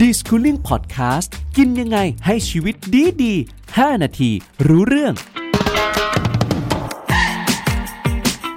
[0.00, 3.34] d i s c o o l i n g Podcast กินยังไงให้ชีวิตดีดี
[3.68, 4.30] 5นาที
[4.66, 5.14] รู้เรื่อง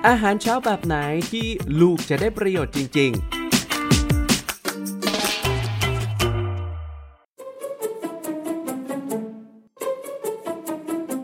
[0.07, 0.95] อาหารเช้าแบบไหน
[1.31, 1.47] ที่
[1.81, 3.36] ลูกจะได้ประโยชน์จริง ๆ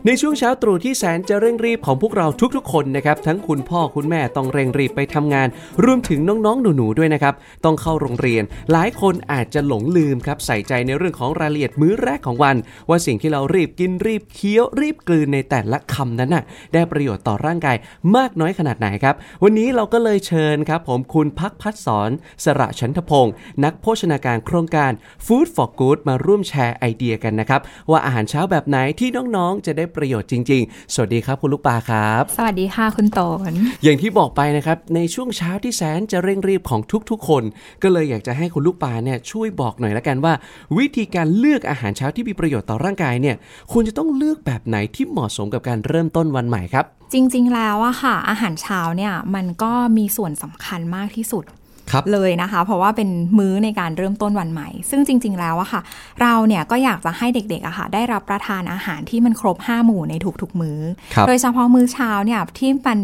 [0.06, 2.26] ในช่วงเช้าตรู่ที่แสนจะเร่งรีบของพวกเรา
[2.56, 5.48] ทุกๆ คนนะครับ ทั้งคุณพ่อคุณแม่ต้องเร่งรีบไปทำงาน
[5.84, 7.34] รวมถึงน้องๆ หนูๆ ด้วยนะครับ
[7.64, 12.56] ต้องเข้าโรงเรียน หลายคนอาจจะหลงลืมครับ ใส่ใจในเรื่องของรายละเอียดมื้อแรกของวัน
[12.88, 17.76] ว่าสิ่งที่เรารีบกินรีบเคี้ยวรีบกลืนในแต่ละคำนั้นน่ะได้ประโยชน์ต่อร่างกาย
[18.16, 22.10] มากน้อยขนาดไหนครับ วันนี้เราก็เลยเชิญครับ ผมคุณพักพัฒสอน
[22.44, 24.92] สระชันทพงศ์นักโภชนาการโครงการ
[25.26, 27.60] Food for Good มาร่วมแชร์ไอเดียกันนะครับ
[27.90, 33.52] ว่าอาหารเช้าแบบไหนที่น้องๆ จะได้ประโยชน์จริง ๆ สวัสดีครับคุณลูกปลาครับ สวัสดีค่ะคุณโตน
[33.84, 36.80] อย่างที่บอกไปนะครับในช่วงเช้าที่แสนจะเร่งรีบของ
[37.10, 37.42] ทุกๆ คน
[37.82, 40.34] ก็เลยอยากจะให้คุณลูกปลาเนี่ยช่วยบอกหน่อยละกันว่า
[40.78, 43.36] วิธีการเลือกอาหารเช้าที่มีประโยชน์ต่อร่างกายเนี่ย
[43.72, 51.63] ควรจะต้องเลือกแบบไหนที่เหมาะสมกับการเริ่มต้นวันใหม่ครับ จริง ๆ แล้วอะค่ะ อาหารเช้าเนี่ยมันก็มีส่วนสำคัญมากที่สุดครับ
[52.12, 55.80] เลยนะคะ เพราะว่าเป็นมื้อในการเริ่มต้นวันใหม่ ซึ่งจริง ๆ แล้วอะค่ะ
[56.22, 60.78] เราเนี่ยก็อยากจะให้เด็กๆอะค่ะ ได้รับประทานอาหารที่มันครบ 5 หมู่ในทุกๆมื้อ
[61.14, 62.98] ครับโดยเฉพาะมื้อเช้าเนี่ยที่มัน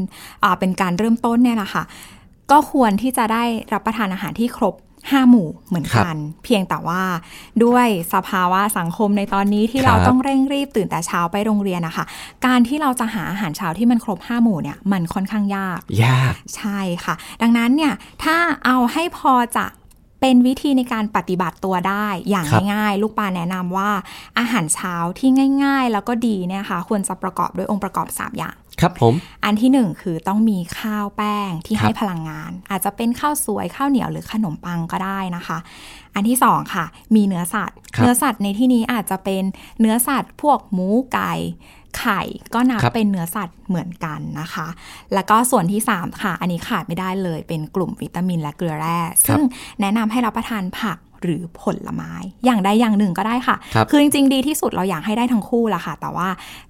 [0.44, 1.84] อ่าเป็นการเริ่มต้นเนี่ยแหละค่ะ
[2.50, 4.74] ก็ควรที่จะได้รับประทานอาหารที่ครบ
[5.08, 7.02] 5หมู่เหมือนกัน เพียงแต่ว่า
[7.64, 12.04] ด้วยสภาวะสังคมในตอนนี้ที่ครับเราต้องเร่งรีบตื่นแต่เช้าไปโรงเรียนนะคะ
[12.46, 17.92] การที่เราจะหาอาหารเช้าที่มันครบ5หมู่เนี่ยมันค่อนข้างยาก ยาก ใช่ค่ะ ดังนั้นเนี่ย
[18.24, 19.66] ถ้าเอาให้พอจะ
[20.20, 23.90] เป็นวิธีในการปฏิบัติตัวได้อย่างครับง่ายๆ ลูกปลาแนะนำว่า
[24.38, 25.30] อาหารเช้าที่
[25.64, 35.58] ง่ายๆ แล้วก็ดีเนี่ยค่ะควรจะประกอบด้วยองค์ประกอบ 3 อย่างครับผม อันที่หนึ่งคือต้องมีข้าวแป้งที่ครับให้พลังงาน อาจจะเป็นข้าวสวยข้าวเหนียวหรือขนมปังก็ได้นะคะ
[36.14, 36.84] อันที่สองค่ะ
[37.14, 39.42] มีเนื้อสัตว์ครับเนื้อสัตว์ในที่นี้อาจจะเป็น
[39.80, 41.32] เนื้อสัตว์พวกหมูไก่
[41.98, 42.20] ไข่
[42.54, 44.68] ก็นับครับเป็นเนื้อสัตว์เหมือนกันนะคะ
[45.14, 49.42] แล้วก็ส่วนที่ 3 ค่ะ อันนี้ขาดไม่ได้เลยเป็นกลุ่มวิตามินและเกลือแร่ ซึ่ง
[49.80, 52.12] แนะนำให้รับประทานผักหรือผลไม้
[52.44, 56.28] อย่างใดอย่างหนึ่งก็ได้ค่ะครับคือจริงๆ ดีที่สุดเราอยากให้ได้ทั้งคู่ละค่ะ แต่ว่า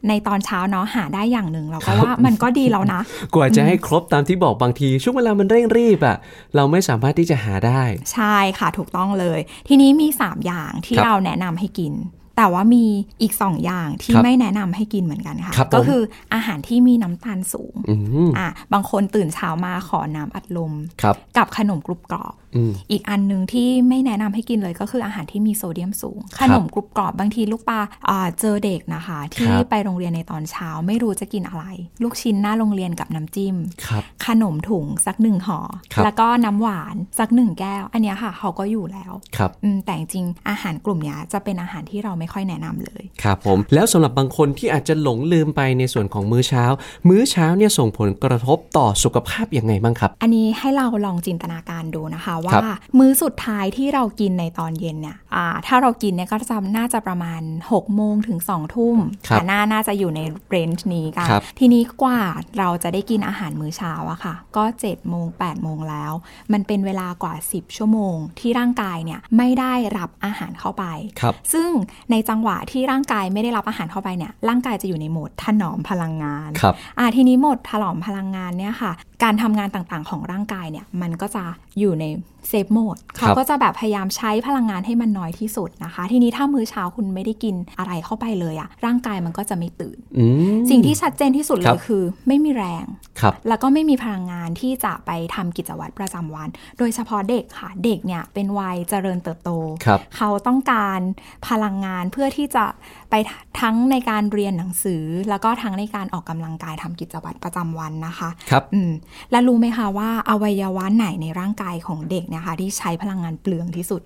[0.08, 3.00] ในตอนเช้าเนาะหาได้อย่างหนึ่งเราก็ว่ามันก็ดีแล้วนะ
[3.34, 6.16] กว่าจะให้ครบตามที่บอกบางที ช่วงเวลามันเร่งรีบอะ
[6.56, 7.82] เราไม่สามารถที่จะหาได้
[8.12, 11.94] ใช่ค่ะถูกต้องเลย ทีนี้มี 3 อย่างที่ครับเราแนะนำให้กิน
[12.40, 12.84] แต่ว่ามี
[13.22, 16.02] อีก 2 อย่างที่ครับไม่แนะนำให้กินเหมือนกันค่ะครับผมก็คือ
[16.34, 17.94] อาหารที่มีน้ำตาลสูงอื
[18.28, 31.64] มอะบางคนตื่นเช้ามาขอน้ำอัดลมครับกับขนมกรุบกรอบอืมอีกอันหนึ่งที่ไม่แนะนำให้กินเลยก็คืออาหารที่มีโซเดียมสูง ขนมกรุบกรอบบางทีลูกปลาอ่าเจอเด็กนะคะ ที่ครับไปโรงเรียนในตอนเช้าไม่รู้จะกินอะไร
[32.02, 33.56] ลูกชิ้นหน้าโรงเรียนกับน้ำจิ้ม
[33.86, 35.60] ครับขนมถุงสักหนึ่งห่อ
[35.94, 46.64] ครับแล้วก็น้ำหวานสักหนึ่งแก้ว อันเนี้ยค่ะเขาก็อยู่แล้วครับอืมแต่จริงๆอาหารกลุ่มเนี้ยจะเป็นอาหารที่เราไม่ค่อยแนะนำเลยครับผมแล้วสำหรับบางคนที่อาจจะหลงลืมไปในส่วนของมื้อเช้า
[47.08, 52.64] มื้อเช้าเนี่ยส่งผลกระทบต่อสุขภาพยังไงบ้างครับ อันนี้ให้เราลองจินตนาการดูนะคะคว่ารับ
[52.98, 62.20] มื้อสุดท้ายที่เรากินในตอนเย็นเนี่ยอ่าถ้าเรากินเนี่ยก็จะน่าจะประมาณ6โมงถึง2ทุ่มครับแต่น่าน่าจะอยู่ในเรนจ์นี้กันครับทีนี้กว่า
[62.58, 66.12] เราจะได้กินอาหารมื้อเช้าอะค่ะ ก็7โมง8โมงแล้ว
[66.52, 70.84] มันเป็นเวลากว่า 10 ชั่วโมงที่ร่างกายเนี่ยไม่ได้รับอาหารเข้าไป
[71.20, 71.70] ครับซึ่ง
[72.10, 78.92] ในจังหวะที่ร่างกายไม่ได้รับอาหารเข้าไปเนี่ยร่างกายจะอยู่ในโหมดถนอมพลังงานครับอ่าทีนี้โหมดถนอมพลังงานเนี่ยค่ะ
[79.22, 81.44] การทำงานต่างๆของร่างกายเนี่ยมันก็จะ
[81.78, 82.04] อยู่ใน
[82.48, 92.84] เซฟโหมดครับเขาก็จะแบบพยายามใช้พลังงานให้มันน้อยที่สุดนะคะ ทีนี้ถ้ามื้อเช้าคุณไม่ได้กินอะไรเข้าไปเลยอะร่างกายมันก็จะไม่ตื่นอืมสิ่งที่ชัดเจนที่สุดเลครัยบคือ ไม่มีแรง
[93.20, 96.48] ครับแล้วก็ไม่มีพลังงานที่จะไปทำกิจวัตรประจำวัน
[96.78, 99.50] โดยเฉพาะเด็กค่ะ เด็กเนี่ยเป็นวัยเจริญเติบโต
[99.84, 101.00] ครับเขาต้องการ
[101.48, 102.64] พลังงานเพื่อที่จะ
[103.10, 103.14] ไป
[103.60, 108.92] ทั้งในการเรียนหนังสือ แล้วก็ทั้งในการออกกำลังกายทำกิจวัตรประจำวันนะคะครับอืม
[109.30, 114.02] และรู้ไหมคะว่าอวัยวะไหนในร่างกายของเด็กเนี่ยค่ะที่ใช้พลังงานเปลืองที่สุด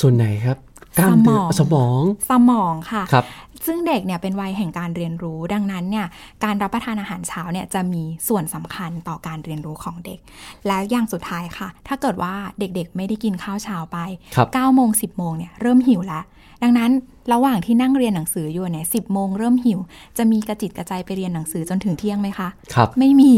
[0.00, 0.58] ส่วนไหนครับ
[0.98, 3.24] กล้ามเนื้อสสมมอองงสมองค่ะครับ
[3.66, 6.06] ซึ่งเด็กเนี่ยเป็นวัยแห่งการเรียนรู้ ดังนั้นเนี่ย
[6.44, 10.18] การรับประทานอาหารเช้าเนี่ยจะมีส่วนสำคัญต่อการเรียนรู้ของเด็ก
[10.66, 13.98] แล้วอย่างสุดท้ายค่ะ ถ้าเกิดว่าเด็กๆ ไม่ได้กินข้าวเช้าไป
[14.36, 16.24] ครับ9โมง10โมงเนี่ยเริ่มหิวแล้ว
[16.64, 16.92] ดังนั้น
[17.32, 19.78] ระหว่างที่นั่งเรียนหนังสืออยู่เนี่ยสิโมงเริ่มหิว
[20.18, 23.34] จะมีกระจิตกระใจไปเรียนหนังสือจนถึงเที่ยงไหมคะครับไม่มี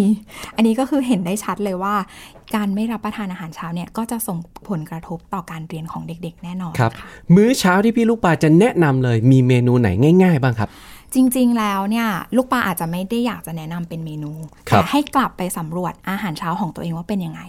[0.56, 1.94] อันนี้ก็คือเห็นได้ชัดเลยว่า
[2.54, 4.38] การไม่รับประทานอาหารเช้าเนี่ยก็จะส่ง
[4.68, 9.88] ผลกระทบต่อการเรียนของเด็กๆ แน่นอนครับค่ะมื้อเช้าที่พี่ลูกปลาจะแนะนำเลยมีเมนูไหน
[10.22, 10.70] ง่ายๆบ้างครับ
[11.14, 14.32] จริงๆแล้วเนี่ยลูกปลาอาจจะไม่ได้อยากจะแนะนำเป็นเมนู
[14.68, 17.40] ครับแต่ให้กลับไปสำรวจอาหารเช้าของตัวเองว่าเป็นยังไง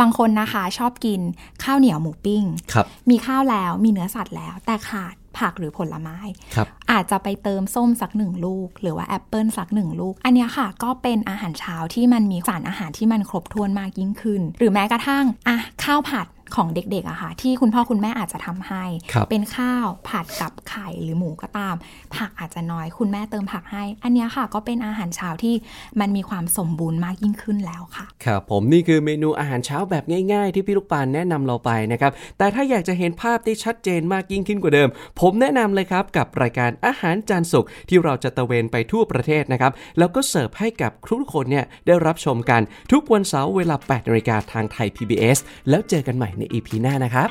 [0.00, 1.20] บางคนนะคะชอบกิน
[1.64, 6.18] ข้าวเหนียวหมูปิ้งครับมีข้าวแล้วมีเนื้อสัตว์แล้ว แต่ขาดผักหรือผลไม้
[6.54, 16.26] ครับอาจจะไปเติมส้มสักหนึ่งลูก หรือว่าแอปเปิลสักหนึ่งลูก อันเนี้ยค่ะ ก็เป็นอาหารเช้าที่มันมีสารอาหารที่มันครบถ้วนมากยิ่งขึ้น หรือแม้กระทั่งอะข้าวผัด
[16.56, 21.74] ของเด็กๆอะค่ะ ที่คุณพ่อคุณแม่อาจจะทำให้ครับเป็นข้าวผัดกับไข่หรือหมูก็ตาม
[22.16, 25.54] ผักอาจจะน้อยคุณแม่เติมผักให้ อันเนี้ยค่ะก็เป็นอาหารเช้าที่
[26.00, 34.88] มันมีความสมบูรณ์มากยิ่งขึ้นแล้วค่ะ ครับผมนี่คือเมนูอาหารเช้าแบบง่ายๆ ที่พี่ลูกปานแนะนำเราไปนะครับ แต่ถ้าอยากจะเห็นภาพได้ชัดเจนมากยิ่งขึ้นกว่าเดิม
[35.20, 42.62] ผมแนะนำเลยครับกับรายการอาหารจานสุกที่เราจะตระเวนไปทั่วประเทศนะครับแล้วก็เสิร์ฟให้กับทุกคนเนี่ยได้รับชมกัน
[42.92, 45.38] ทุกวันเสาร์เวลา8นาฬิกาทางไทย PBS
[45.70, 47.28] แล้วเจอกันใหม่ใน EP หน้านะครับ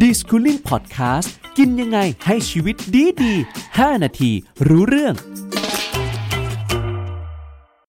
[0.00, 3.34] Deschooling Podcast กินยังไงให้ชีวิตดีดี
[3.68, 4.30] 5 นาที
[4.68, 5.14] รู้เรื่อง